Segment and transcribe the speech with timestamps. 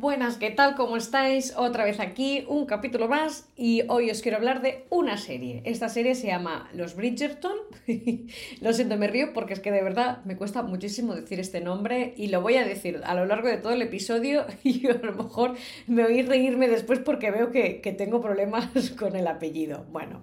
[0.00, 0.76] Buenas, ¿qué tal?
[0.76, 1.54] ¿Cómo estáis?
[1.56, 5.60] Otra vez aquí, un capítulo más y hoy os quiero hablar de una serie.
[5.64, 7.56] Esta serie se llama Los Bridgerton.
[8.60, 12.14] lo siento, me río porque es que de verdad me cuesta muchísimo decir este nombre
[12.16, 15.14] y lo voy a decir a lo largo de todo el episodio y a lo
[15.16, 15.56] mejor
[15.88, 19.84] me oí reírme después porque veo que, que tengo problemas con el apellido.
[19.90, 20.22] Bueno,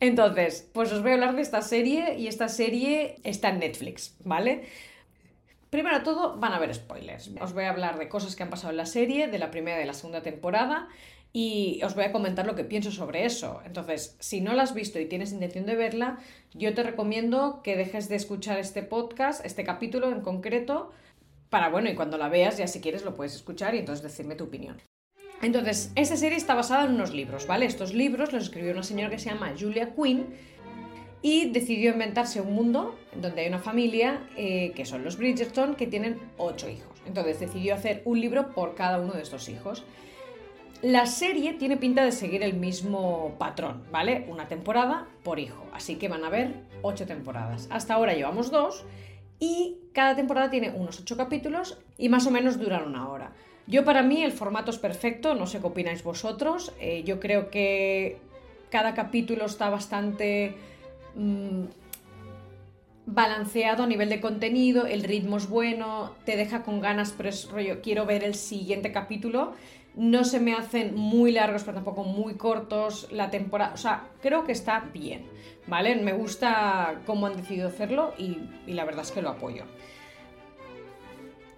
[0.00, 4.18] entonces, pues os voy a hablar de esta serie y esta serie está en Netflix,
[4.22, 4.64] ¿vale?
[5.70, 7.30] Primero de todo, van a haber spoilers.
[7.40, 9.76] Os voy a hablar de cosas que han pasado en la serie, de la primera
[9.76, 10.88] y de la segunda temporada,
[11.32, 13.60] y os voy a comentar lo que pienso sobre eso.
[13.64, 16.18] Entonces, si no la has visto y tienes intención de verla,
[16.54, 20.90] yo te recomiendo que dejes de escuchar este podcast, este capítulo en concreto,
[21.50, 24.34] para, bueno, y cuando la veas, ya si quieres lo puedes escuchar y entonces decirme
[24.34, 24.80] tu opinión.
[25.42, 27.64] Entonces, esta serie está basada en unos libros, ¿vale?
[27.64, 30.26] Estos libros los escribió una señora que se llama Julia Quinn,
[31.22, 35.86] y decidió inventarse un mundo donde hay una familia, eh, que son los Bridgerton, que
[35.86, 36.98] tienen ocho hijos.
[37.06, 39.84] Entonces decidió hacer un libro por cada uno de estos hijos.
[40.82, 44.24] La serie tiene pinta de seguir el mismo patrón, ¿vale?
[44.28, 45.66] Una temporada por hijo.
[45.74, 47.68] Así que van a haber ocho temporadas.
[47.70, 48.86] Hasta ahora llevamos dos
[49.38, 53.32] y cada temporada tiene unos ocho capítulos y más o menos duran una hora.
[53.66, 56.72] Yo para mí el formato es perfecto, no sé qué opináis vosotros.
[56.80, 58.18] Eh, yo creo que
[58.70, 60.54] cada capítulo está bastante
[61.14, 61.64] Mm,
[63.06, 67.48] balanceado a nivel de contenido, el ritmo es bueno, te deja con ganas, pero es
[67.50, 69.54] rollo, quiero ver el siguiente capítulo.
[69.96, 73.74] No se me hacen muy largos, pero tampoco muy cortos la temporada.
[73.74, 75.24] O sea, creo que está bien,
[75.66, 75.96] ¿vale?
[75.96, 78.38] Me gusta cómo han decidido hacerlo y,
[78.68, 79.64] la verdad es que lo apoyo.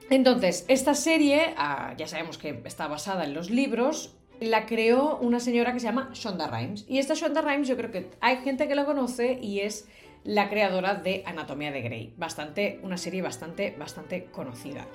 [0.08, 5.40] Entonces, esta serie, ah, ya sabemos que está basada en los libros, la creó una
[5.40, 6.84] señora que se llama Shonda Rhimes.
[6.88, 9.89] Y esta Shonda Rhimes yo creo que hay gente que la conoce y es
[10.24, 12.12] la creadora de Anatomía de Grey.
[12.17, 14.86] Bastante, una serie bastante, bastante conocida.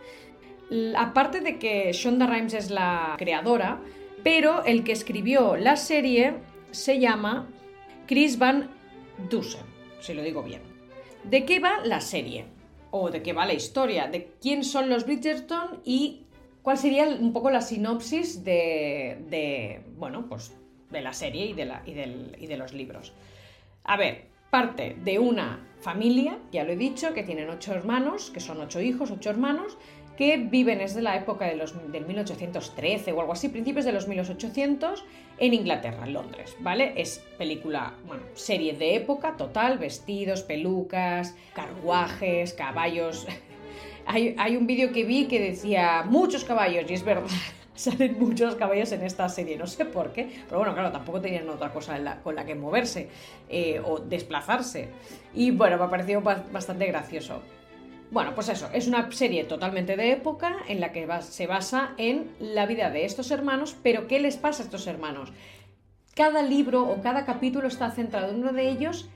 [0.97, 3.81] Aparte de que Shonda Rhimes es la creadora,
[4.23, 6.35] pero el que escribió la serie
[6.71, 7.47] se llama
[8.07, 8.69] Chris Van
[9.29, 9.65] Dusen,
[9.99, 10.61] si lo digo bien.
[11.23, 12.45] ¿De qué va la serie?
[12.91, 14.07] ¿O de qué va la historia?
[14.07, 16.26] ¿De quién son los Bridgerton y
[16.67, 20.53] ¿Cuál sería un poco la sinopsis de, bueno, pues
[20.91, 23.13] de la serie y de, la, y, de los libros?
[23.85, 28.41] A ver, parte de una familia, ya lo he dicho, que tienen ocho hermanos, que
[28.41, 29.77] son ocho hijos, ocho hermanos,
[30.17, 34.09] que viven desde la época de los, del 1813 o algo así, principios de los
[34.09, 35.05] 1800,
[35.37, 36.91] en Inglaterra, en Londres, ¿vale?
[36.97, 43.25] Es película, bueno, serie de época total, vestidos, pelucas, carruajes, caballos,
[44.09, 47.27] Hay, un vídeo que vi que decía muchos caballos, y es verdad,
[47.75, 51.49] salen muchos caballos en esta serie, no sé por qué, pero bueno, claro, tampoco tenían
[51.49, 53.09] otra cosa con la que moverse
[53.49, 54.89] eh, o desplazarse.
[55.33, 57.41] Y bueno, me ha parecido bastante gracioso.
[58.09, 62.31] Bueno, pues eso, es una serie totalmente de época en la que se basa en
[62.39, 65.33] la vida de estos hermanos, pero ¿qué les pasa a estos hermanos?
[66.15, 69.09] Cada libro o cada capítulo está centrado en uno de ellos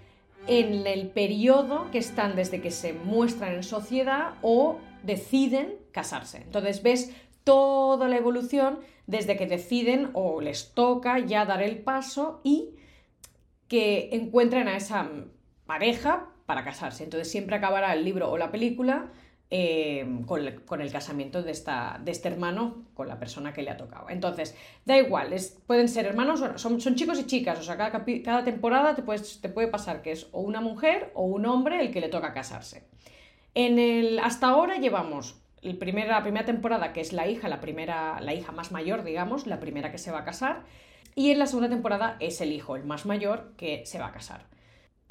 [0.48, 6.38] en el periodo que están desde que se muestran en sociedad o deciden casarse.
[6.38, 7.14] Entonces ves
[7.44, 12.76] toda la evolución desde que deciden o les toca ya dar el paso y
[13.68, 15.10] que encuentren a esa
[15.66, 17.04] pareja para casarse.
[17.04, 19.12] Entonces siempre acabará el libro o la película
[19.54, 20.40] Em, con,
[20.82, 24.10] el casamiento de, esta, de este hermano con la persona que le ha tocado.
[24.10, 25.36] Entonces, da igual,
[25.68, 29.50] pueden ser hermanos, son, son chicos y chicas, o sea, cada, cada temporada te, te
[29.50, 32.88] puede pasar que es o una mujer o un hombre el que le toca casarse.
[33.54, 38.34] En el, hasta ahora llevamos la primera temporada, que es la hija, la, primera, la
[38.34, 40.64] hija más mayor, digamos, la primera que se va a casar,
[41.14, 44.12] y en la segunda temporada es el hijo, el más mayor, que se va a
[44.14, 44.51] casar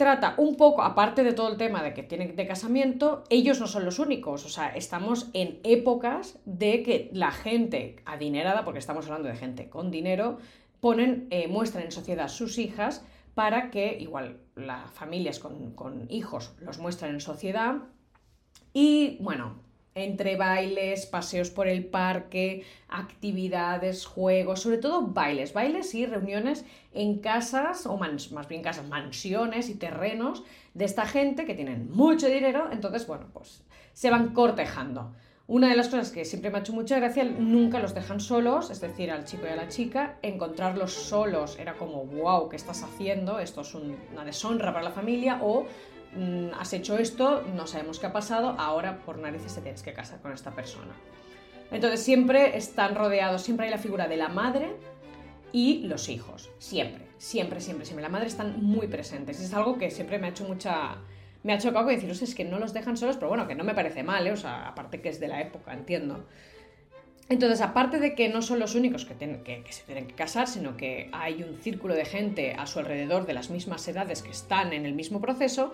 [0.00, 3.66] trata un poco, aparte de todo el tema de que tienen de casamiento, ellos no
[3.66, 4.46] son los únicos.
[4.46, 9.68] O sea, estamos en épocas de que la gente adinerada, porque estamos hablando de gente
[9.68, 10.38] con dinero,
[10.80, 13.04] ponen, eh, muestran en sociedad sus hijas
[13.34, 17.74] para que, igual, las familias con, con hijos los muestran en sociedad.
[18.72, 19.56] Y bueno,
[20.04, 27.18] entre bailes, paseos por el parque, actividades, juegos, sobre todo bailes, bailes y reuniones en
[27.18, 30.44] casas, o más bien casas, mansiones y terrenos
[30.74, 33.62] de esta gente que tienen mucho dinero, entonces, bueno, pues
[33.92, 35.12] se van cortejando.
[35.46, 38.70] Una de las cosas que siempre me ha hecho mucha gracia, nunca los dejan solos,
[38.70, 42.84] es decir, al chico y a la chica, encontrarlos solos era como, wow, ¿qué estás
[42.84, 43.40] haciendo?
[43.40, 45.66] Esto es una deshonra para la familia, o
[46.58, 50.20] has hecho esto, no sabemos qué ha pasado, ahora por narices te tienes que casar
[50.20, 50.92] con esta persona.
[51.70, 54.76] Entonces siempre están rodeados, siempre hay la figura de la madre
[55.52, 58.02] y los hijos, siempre, siempre, siempre, siempre.
[58.02, 59.40] La madre están muy presentes.
[59.40, 60.96] Es algo que siempre me ha hecho mucha...
[61.42, 63.64] Me ha chocado que deciros, es que no los dejan solos, pero bueno, que no
[63.64, 64.32] me parece mal, ¿eh?
[64.32, 66.26] O sea, aparte que es de la época, entiendo.
[67.30, 71.08] Entonces, aparte de que no son los únicos que, se tienen que casar, sino que
[71.12, 74.84] hay un círculo de gente a su alrededor de las mismas edades que están en
[74.84, 75.72] el mismo proceso,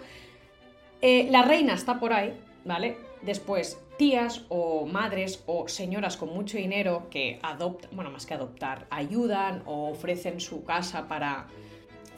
[1.00, 2.98] eh, la reina está por ahí, ¿vale?
[3.22, 8.86] Después, tías o madres o señoras con mucho dinero que adoptan, bueno, más que adoptar,
[8.90, 11.46] ayudan o ofrecen su casa para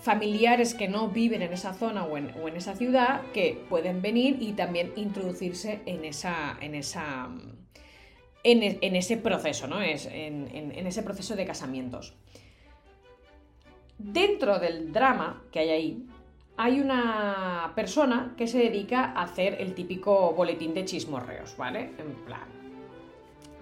[0.02, 4.54] familiares que no viven en esa zona o en, esa ciudad que pueden venir y
[4.54, 6.56] también introducirse en esa.
[6.60, 7.28] en esa.
[8.42, 9.80] En, ese proceso, ¿no?
[9.80, 12.14] Es, en, en ese proceso de casamientos.
[13.98, 16.06] Dentro del drama que hay ahí,
[16.56, 21.92] hay una persona que se dedica a hacer el típico boletín de chismorreos, ¿vale?
[21.98, 22.48] En plan,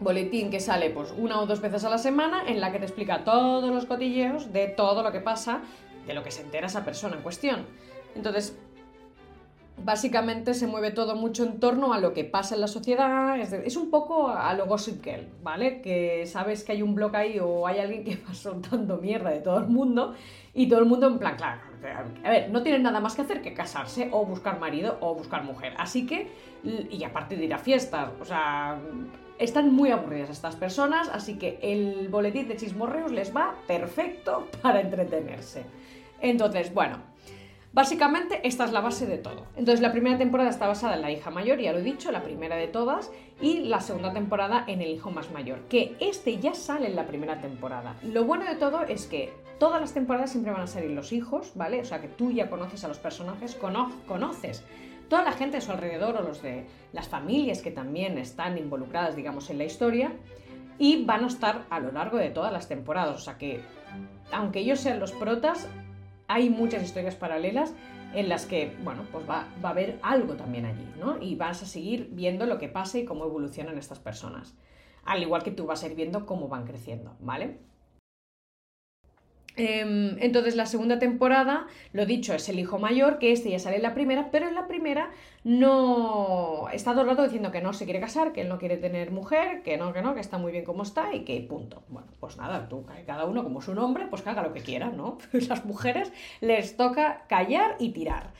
[0.00, 2.84] boletín que sale pues una o dos veces a la semana en la que te
[2.84, 5.60] explica todos los cotilleos de todo lo que pasa,
[6.06, 7.66] de lo que se entera esa persona en cuestión.
[8.14, 8.58] Entonces,
[9.78, 13.76] básicamente se mueve todo mucho en torno a lo que pasa en la sociedad, es,
[13.76, 15.82] un poco a lo Gossip Girl, ¿vale?
[15.82, 19.40] Que sabes que hay un blog ahí o hay alguien que va soltando mierda de
[19.40, 20.14] todo el mundo
[20.54, 21.60] y todo el mundo en plan, claro,
[22.24, 25.44] a ver, no tienen nada más que hacer que casarse o buscar marido o buscar
[25.44, 25.74] mujer.
[25.76, 26.28] Así que,
[26.64, 28.78] y aparte de ir a fiestas, o sea,
[29.38, 34.80] están muy aburridas estas personas, así que el boletín de chismorreos les va perfecto para
[34.80, 35.64] entretenerse.
[36.20, 36.98] Entonces, bueno,
[37.76, 39.48] Básicamente, esta es la base de todo.
[39.54, 42.22] Entonces, la primera temporada está basada en la hija mayor, ya lo he dicho, la
[42.22, 46.54] primera de todas, y la segunda temporada en el hijo más mayor, que este ya
[46.54, 47.94] sale en la primera temporada.
[48.02, 51.52] Lo bueno de todo es que todas las temporadas siempre van a salir los hijos,
[51.54, 51.82] ¿vale?
[51.82, 54.64] O sea, que tú ya conoces a los personajes, conoces
[55.10, 56.64] toda la gente de su alrededor o los de
[56.94, 60.12] las familias que también están involucradas, digamos, en la historia,
[60.78, 63.16] y van a estar a lo largo de todas las temporadas.
[63.16, 63.60] O sea que,
[64.32, 65.68] aunque ellos sean los protas,
[66.28, 67.74] hay muchas historias paralelas
[68.14, 71.20] en las que, bueno, pues va, a haber algo también allí, ¿no?
[71.20, 74.54] Y vas a seguir viendo lo que pasa y cómo evolucionan estas personas.
[75.04, 77.58] Al igual que tú vas a ir viendo cómo van creciendo, ¿vale?
[79.56, 83.76] Em, entonces la segunda temporada, lo dicho, es el hijo mayor, que este ya sale
[83.76, 85.10] en la primera, pero en la primera
[85.44, 88.76] no está todo el rato diciendo que no se quiere casar, que él no quiere
[88.76, 91.82] tener mujer, que no, que no, que está muy bien como está y que punto.
[91.88, 95.16] Bueno, pues nada, tú, cada uno como su nombre, pues haga lo que quiera, ¿no?
[95.32, 96.12] Las mujeres
[96.42, 98.34] les toca callar y tirar.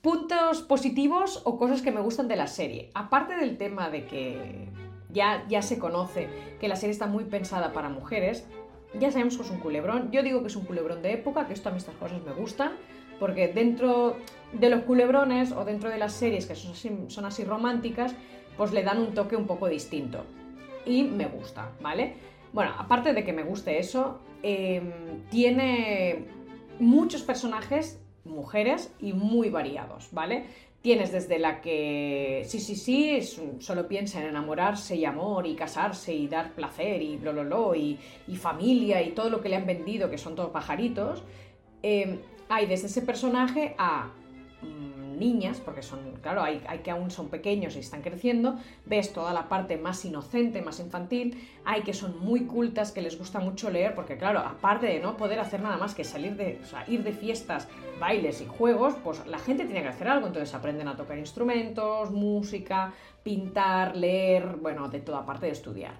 [0.00, 2.90] Puntos positivos o cosas que me gustan de la serie.
[2.94, 4.87] Aparte del tema de que
[5.18, 6.28] ya, ya se conoce
[6.60, 8.46] que la serie está muy pensada para mujeres.
[8.98, 10.10] Ya sabemos que es un culebrón.
[10.12, 12.32] Yo digo que es un culebrón de época, que esto a mí estas cosas me
[12.32, 12.72] gustan,
[13.18, 14.16] porque dentro
[14.52, 18.14] de los culebrones o dentro de las series que son así, son así románticas,
[18.56, 20.24] pues le dan un toque un poco distinto.
[20.86, 22.14] Y me gusta, ¿vale?
[22.52, 26.26] Bueno, aparte de que me guste eso, em, tiene
[26.78, 30.46] muchos personajes mujeres y muy variados, ¿vale?
[30.80, 33.20] Tienes desde la que sí, sí, sí,
[33.58, 37.98] solo piensa en enamorarse y amor y casarse y dar placer y blo, blo, y,
[38.28, 41.24] y familia y todo lo que le han vendido, que son todos pajaritos.
[41.82, 44.12] Eh, hay desde ese personaje a
[45.18, 48.56] niñas, porque son, claro, hay, que aún son pequeños y están creciendo,
[48.86, 53.18] ves toda la parte más inocente, más infantil, hay que son muy cultas, que les
[53.18, 56.60] gusta mucho leer, porque claro, aparte de no poder hacer nada más que salir de,
[56.86, 57.68] ir de fiestas,
[58.00, 62.10] bailes y juegos, pues la gente tiene que hacer algo, entonces aprenden a tocar instrumentos,
[62.10, 65.94] música, pintar, leer, bueno, de toda parte de estudiar.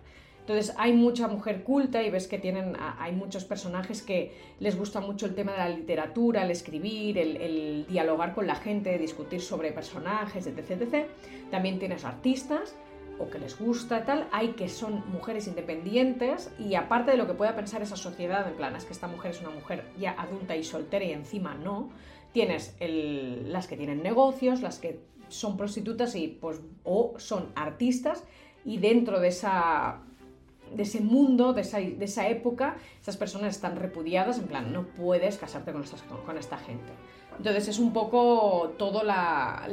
[0.48, 4.98] Entonces hay mucha mujer culta y ves que tienen, hay muchos personajes que les gusta
[4.98, 9.72] mucho el tema de la literatura, el escribir, el, dialogar con la gente, discutir sobre
[9.72, 11.04] personajes, etc.
[11.50, 12.74] También tienes artistas
[13.18, 17.34] o que les gusta tal, hay que son mujeres independientes y aparte de lo que
[17.34, 20.56] pueda pensar esa sociedad, en plan, es que esta mujer es una mujer ya adulta
[20.56, 21.90] y soltera y encima no,
[22.32, 28.24] tienes las que tienen negocios, las que son prostitutas y pues o son artistas
[28.64, 30.04] y dentro de esa
[30.74, 35.72] de ese mundo, de esa, época, esas personas están repudiadas, en plan, no puedes casarte
[35.72, 35.84] con,
[36.24, 36.92] con esta gente.
[37.38, 39.68] Entonces es un poco todo la,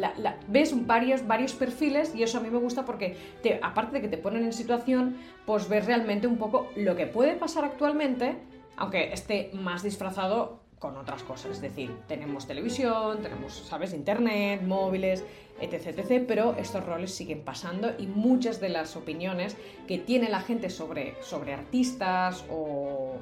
[0.48, 4.08] ves varios, varios perfiles y eso a mí me gusta porque te, aparte de que
[4.08, 8.38] te ponen en situación, pues ves realmente un poco lo que puede pasar actualmente,
[8.78, 11.54] aunque esté más disfrazado con otras cosas.
[11.54, 15.24] Es decir, tenemos televisión, tenemos, ¿sabes?, internet, móviles,
[15.62, 19.56] etc, pero estos roles siguen pasando y muchas de las opiniones
[19.88, 23.16] que tiene la gente sobre, sobre artistas o,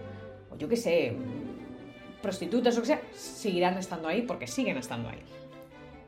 [0.51, 1.15] o yo qué sé,
[2.21, 5.21] prostitutas o que sea, seguirán estando ahí porque siguen estando ahí.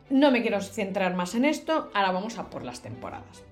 [0.09, 3.43] no me quiero centrar más en esto, ahora vamos a por las temporadas.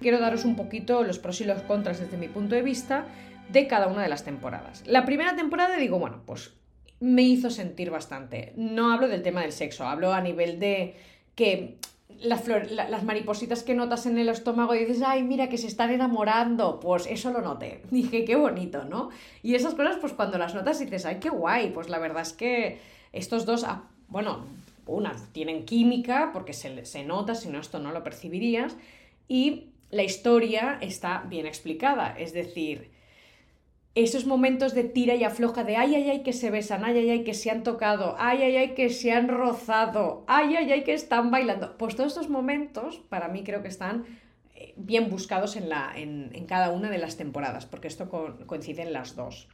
[0.00, 3.06] Quiero daros un poquito los pros y los contras desde mi punto de vista
[3.52, 4.82] de cada una de las temporadas.
[4.86, 6.52] La primera temporada digo, bueno, pues
[7.00, 8.52] me hizo sentir bastante.
[8.56, 10.94] No hablo del tema del sexo, hablo a nivel de
[11.34, 11.78] que
[12.20, 16.78] las, maripositas que notas en el estómago y dices, ay, mira que se están enamorando,
[16.80, 17.82] pues eso lo noté.
[17.90, 19.10] Dije, qué bonito, ¿no?
[19.42, 22.32] Y esas cosas, pues cuando las notas dices, ay, qué guay, pues la verdad es
[22.32, 22.78] que
[23.12, 24.44] estos dos, ah, bueno,
[24.86, 28.76] una, tienen química, porque se, se nota, si no esto no lo percibirías,
[29.28, 32.90] y la historia está bien explicada, es decir,
[33.94, 37.10] esos momentos de tira y afloja de ay, ay, ay, que se besan, ay, ay,
[37.10, 40.84] ay, que se han tocado, ay, ay, ay, que se han rozado, ay, ay, ay,
[40.84, 41.76] que están bailando.
[41.76, 44.06] Pues todos estos momentos para mí creo que están
[44.54, 48.08] eh, bien buscados en, la, en, cada una de las temporadas, porque esto
[48.46, 49.48] coincide en las dos.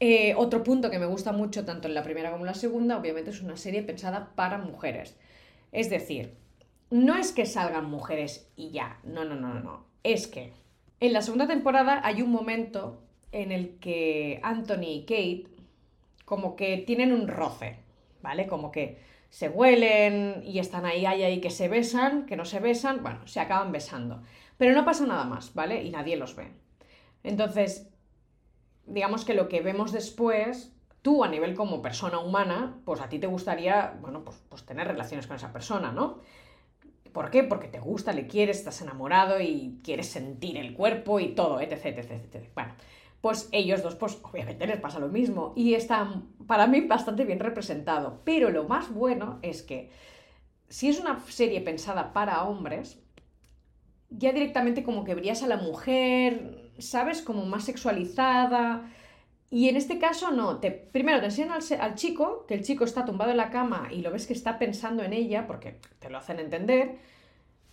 [0.00, 2.96] Eh, otro punto que me gusta mucho tanto en la primera como en la segunda,
[2.96, 5.16] obviamente es una serie pensada para mujeres.
[5.70, 6.34] Es decir,
[6.90, 10.52] no es que salgan mujeres y ya, no, no, no, no, es que
[10.98, 15.44] en la segunda temporada hay un momento en el que Anthony y Kate
[16.24, 17.78] como que tienen un roce,
[18.22, 18.46] ¿vale?
[18.46, 18.98] Como que
[19.30, 23.26] se huelen y están ahí, ahí, ahí, que se besan, que no se besan, bueno,
[23.26, 24.22] se acaban besando.
[24.58, 25.82] Pero no pasa nada más, ¿vale?
[25.82, 26.52] Y nadie los ve.
[27.22, 27.88] Entonces,
[28.86, 30.72] digamos que lo que vemos después,
[31.02, 34.86] tú a nivel como persona humana, pues a ti te gustaría, bueno, pues, pues tener
[34.86, 36.20] relaciones con esa persona, ¿no?
[37.12, 37.42] ¿Por qué?
[37.42, 41.86] Porque te gusta, le quieres, estás enamorado y quieres sentir el cuerpo y todo, etc,
[41.86, 42.48] etc, etc.
[42.54, 42.74] Bueno,
[43.20, 47.40] pues ellos dos, pues obviamente les pasa lo mismo y está para mí bastante bien
[47.40, 48.20] representado.
[48.24, 49.90] Pero lo más bueno es que
[50.68, 53.02] si es una serie pensada para hombres,
[54.08, 57.22] ya directamente como que verías a la mujer, ¿sabes?
[57.22, 58.90] Como más sexualizada.
[59.50, 63.04] Y en este caso no, te, primero te enseñan al, chico, que el chico está
[63.04, 66.18] tumbado en la cama y lo ves que está pensando en ella, porque te lo
[66.18, 66.98] hacen entender,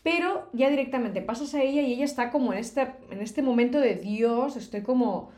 [0.08, 3.78] pero ya directamente pasas a ella y ella está como en este, en este momento
[3.78, 5.32] de Dios, estoy como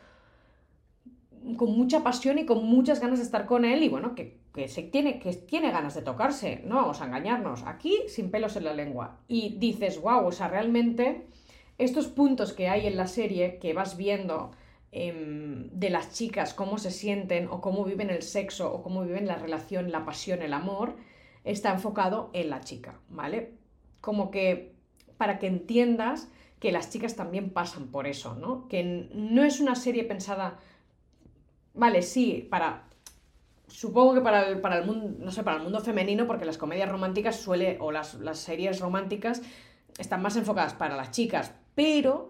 [1.58, 4.84] con mucha pasión y con muchas ganas de estar con él y bueno, que, se
[4.84, 8.76] tiene, que tiene ganas de tocarse, no vamos a engañarnos, aquí sin pelos en la
[8.76, 9.18] lengua.
[9.28, 11.26] Y dices, wow, o sea, realmente
[11.80, 14.52] estos puntos que hay en la serie que vas viendo
[14.92, 19.26] em, de las chicas, cómo se sienten o cómo viven el sexo o cómo viven
[19.26, 20.96] la relación, la pasión, el amor,
[21.44, 23.58] está enfocado en la chica, ¿vale?
[24.02, 24.74] Como que
[25.18, 26.30] para que entiendas
[26.60, 28.68] que las chicas también pasan por eso, ¿no?
[28.68, 30.60] Que no es una serie pensada,
[31.74, 32.84] vale, sí, para,
[33.68, 36.58] supongo que para el, para el mundo, no sé, para el mundo femenino, porque las
[36.58, 39.42] comedias románticas suele, o las, series románticas
[39.98, 42.30] están más enfocadas para las chicas, pero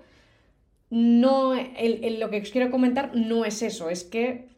[0.89, 4.49] no, lo que os quiero comentar no es eso, es que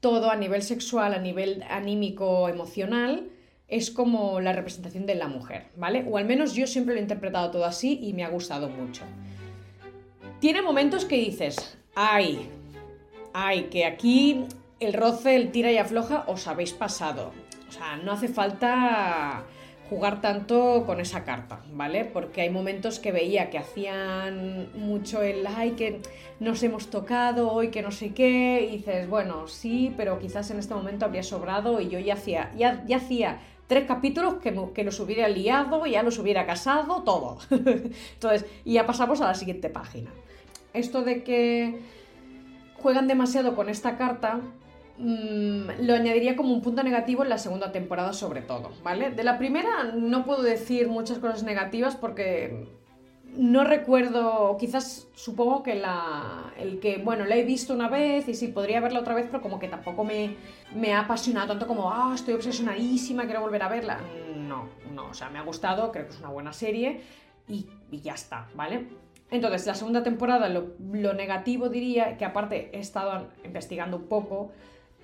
[0.00, 3.30] todo a nivel sexual, a nivel anímico, emocional,
[3.68, 6.04] es como la representación de la mujer, ¿vale?
[6.08, 9.02] O al menos yo siempre lo he interpretado todo así y me ha gustado mucho.
[10.40, 12.50] Tiene momentos que dices, ay,
[13.32, 14.44] ay, que aquí
[14.80, 17.32] el roce, el tira y afloja os habéis pasado.
[17.68, 19.44] O sea, no hace falta
[19.90, 22.04] jugar tanto con esa carta, ¿vale?
[22.04, 26.00] Porque hay momentos que veía que hacían mucho el ay, que
[26.40, 30.58] nos hemos tocado hoy, que no sé qué, y dices, bueno, sí, pero quizás en
[30.58, 34.84] este momento habría sobrado y yo ya hacía, ya, ya hacía tres capítulos que, que,
[34.84, 37.38] los hubiera liado, ya los hubiera casado, todo.
[37.50, 40.10] Entonces, y ya pasamos a la siguiente página.
[40.72, 41.80] Esto de que
[42.74, 44.40] juegan demasiado con esta carta,
[44.98, 49.10] mmm, lo añadiría como un punto negativo en la segunda temporada sobre todo, ¿vale?
[49.10, 52.68] De la primera no puedo decir muchas cosas negativas porque
[53.36, 58.34] no recuerdo, quizás supongo que la, el que, bueno, la he visto una vez y
[58.34, 60.36] sí, podría verla otra vez, pero como que tampoco me,
[60.74, 64.00] me ha apasionado tanto como, ah, estoy obsesionadísima, quiero volver a verla.
[64.36, 67.00] No, no, o sea, me ha gustado, creo que es una buena serie
[67.48, 68.86] y, ya está, ¿vale?
[69.30, 74.52] Entonces, la segunda temporada, lo negativo diría que aparte he estado investigando un poco,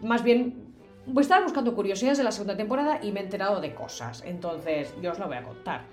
[0.03, 0.71] más bien
[1.13, 4.95] pues estaba buscando curiosidades de la segunda temporada y me he enterado de cosas, entonces
[5.03, 5.85] yo os lo voy a contar.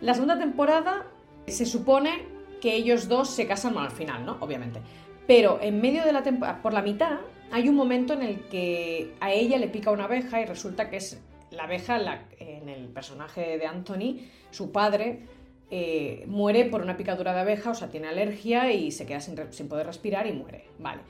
[0.00, 1.06] La segunda temporada
[1.46, 2.26] se supone
[2.60, 4.38] que ellos dos se casan al final, ¿no?
[4.40, 4.80] Obviamente.
[5.26, 7.18] Pero en medio de la temporada, por la mitad,
[7.50, 10.96] hay un momento en el que a ella le pica una abeja y resulta que
[10.96, 11.98] es la abeja
[12.38, 15.20] en el personaje de Anthony, su padre,
[15.70, 19.36] eh, muere por una picadura de abeja, o sea, tiene alergia y se queda sin,
[19.50, 20.64] sin, poder respirar y muere.
[20.78, 21.02] Vale.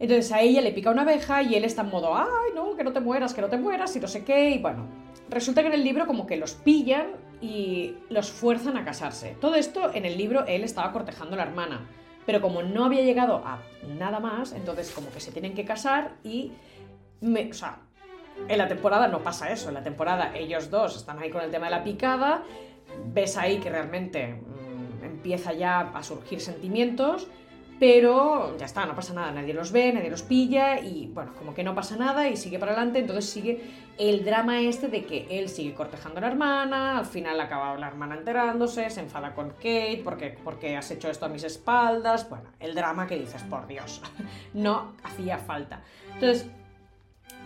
[0.00, 2.82] Entonces a ella le pica una abeja y él está en modo, ay, no, que
[2.82, 4.50] no te mueras, que no te mueras y no sé qué.
[4.50, 4.86] Y bueno,
[5.28, 9.36] resulta que en el libro como que los pillan y los fuerzan a casarse.
[9.40, 11.86] Todo esto en el libro él estaba cortejando a la hermana.
[12.26, 13.58] pero como no había llegado a
[13.98, 16.52] nada más, entonces como que se tienen que casar y...
[17.20, 17.80] Me, o sea,
[18.48, 21.50] en la temporada no pasa eso, en la temporada ellos dos están ahí con el
[21.50, 22.44] tema de la picada,
[23.12, 27.26] ves ahí que realmente mmm, empieza ya a surgir sentimientos,
[27.80, 31.54] pero ya está, no pasa nada, nadie los ve, nadie los pilla y bueno, como
[31.54, 33.58] que no pasa nada y sigue para adelante, entonces sigue
[33.96, 37.88] el drama este de que él sigue cortejando a la hermana, al final acaba la
[37.88, 42.50] hermana enterándose, se enfada con Kate porque, porque has hecho esto a mis espaldas, bueno,
[42.60, 44.02] el drama que dices, por Dios,
[44.52, 45.80] no hacía falta.
[46.12, 46.50] Entonces,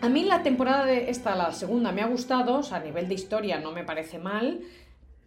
[0.02, 3.06] a mí la temporada de esta, la segunda, me ha gustado, o sea, a nivel
[3.06, 4.62] de historia no me parece mal,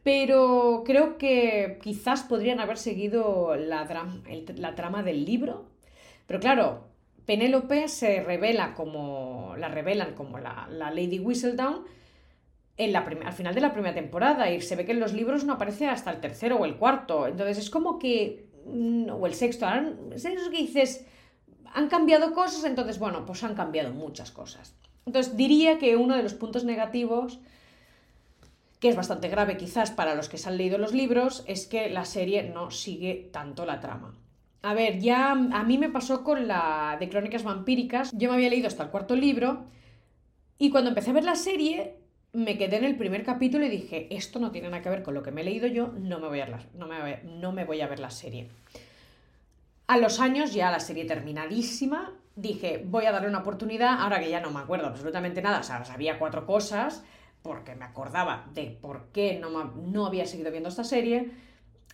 [0.04, 3.88] pero creo que quizás podrían haber seguido la,
[4.56, 5.66] la trama del libro.
[6.26, 6.86] Pero claro,
[7.26, 9.56] Penélope se revela como.
[9.58, 11.86] la revelan como la, Lady Whistledown
[12.78, 14.50] en la al final de la primera temporada.
[14.52, 17.28] Y se ve que en los libros no aparece hasta el tercero o el cuarto.
[17.28, 18.48] Entonces es como que.
[18.66, 19.68] Mm, o el sexto.
[20.14, 21.06] Es eso que dices
[21.74, 24.74] han cambiado cosas, entonces, bueno, pues han cambiado muchas cosas.
[25.06, 27.40] Entonces, diría que uno de los puntos negativos,
[28.80, 31.90] que es bastante grave quizás para los que se han leído los libros, es que
[31.90, 34.14] la serie no sigue tanto la trama.
[34.62, 38.50] A ver, ya a mí me pasó con la de Crónicas Vampíricas, yo me había
[38.50, 39.66] leído hasta el cuarto libro,
[40.58, 41.96] y cuando empecé a ver la serie,
[42.34, 45.14] me quedé en el primer capítulo y dije, esto no tiene nada que ver con
[45.14, 47.82] lo que me he leído yo, no me voy a, no me, no me voy
[47.82, 48.50] a ver la serie.
[49.88, 54.30] A los años, ya la serie terminadísima, dije, voy a darle una oportunidad, ahora que
[54.30, 57.04] ya no me acuerdo absolutamente nada, o sea, sabía cuatro cosas,
[57.48, 61.32] porque me acordaba de por qué no, no había seguido viendo esta serie,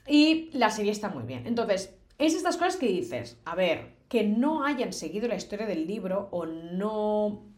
[0.08, 1.48] y la serie está muy bien.
[1.48, 5.88] Entonces, es estas cosas que dices, a ver, que no hayan seguido la historia del
[5.88, 7.54] libro o no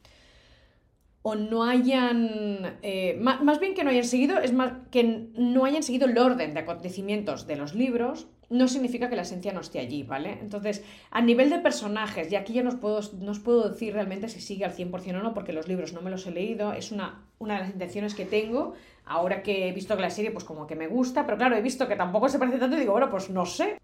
[1.28, 5.66] o no hayan, eh, más, más, bien que no hayan seguido, es más que no
[5.66, 9.62] hayan seguido el orden de acontecimientos de los libros, no significa que la esencia no
[9.62, 10.38] esté allí, ¿vale?
[10.42, 13.94] Entonces, a nivel de personajes, y aquí ya no os puedo, no os puedo decir
[13.94, 16.74] realmente si sigue al 100% o no, porque los libros no me los he leído,
[16.74, 18.74] es una, una de las intenciones que tengo,
[19.05, 21.62] ahora que he visto que la serie, pues como que me gusta, pero claro, he
[21.62, 23.77] visto que tampoco se parece tanto y digo, bueno, pues no sé.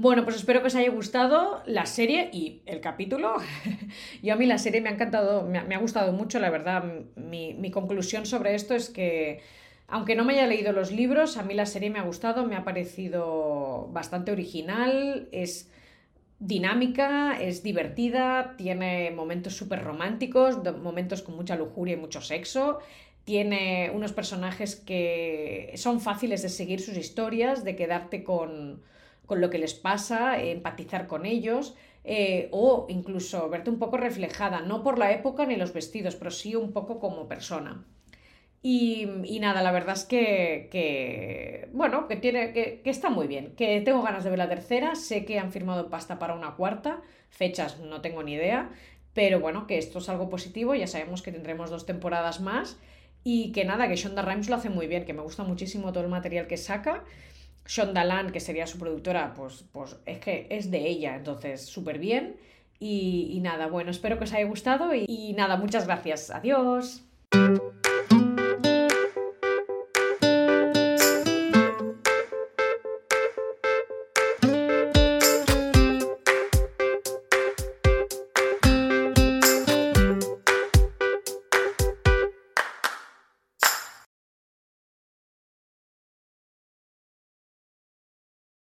[0.00, 3.34] Bueno, pues espero que os haya gustado la serie y el capítulo.
[4.22, 6.84] Yo a mí la serie me ha encantado, me ha, gustado mucho, la verdad.
[7.16, 9.40] Mi, mi, conclusión sobre esto es que,
[9.88, 12.54] aunque no me haya leído los libros, a mí la serie me ha gustado, me
[12.54, 15.68] ha parecido bastante original, es
[16.38, 22.78] dinámica, es divertida, tiene momentos súper románticos, momentos con mucha lujuria y mucho sexo.
[23.24, 28.80] Tiene unos personajes que son fáciles de seguir sus historias, de quedarte con
[29.28, 34.62] con lo que les pasa, empatizar con ellos eh, o incluso verte un poco reflejada,
[34.62, 37.84] no por la época ni los vestidos, pero sí un poco como persona.
[38.62, 39.06] Y,
[39.40, 44.02] nada, la verdad es que, bueno, que, tiene, que, que, está muy bien, que tengo
[44.02, 48.00] ganas de ver la tercera, sé que han firmado pasta para una cuarta, fechas no
[48.00, 48.70] tengo ni idea,
[49.12, 52.78] pero bueno, que esto es algo positivo, ya sabemos que tendremos dos temporadas más
[53.22, 56.04] y que nada, que Shonda Rhimes lo hace muy bien, que me gusta muchísimo todo
[56.04, 57.04] el material que saca
[57.68, 62.36] Shonda que sería su productora, pues, pues es que es de ella, entonces súper bien.
[62.80, 66.30] Y, nada, bueno, espero que os haya gustado y, y nada, muchas gracias.
[66.30, 67.02] Adiós.